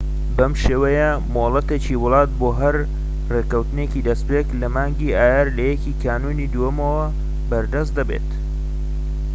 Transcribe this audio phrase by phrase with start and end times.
[0.37, 2.75] بەم شێوەیە مۆڵەتێکی وڵات بۆ هەر
[3.33, 7.05] ڕێکەوتێکی دەستپێك لە مانگی ئایار لە 1ی کانونی دووەمەوە
[7.49, 8.29] بەردەست دەبێت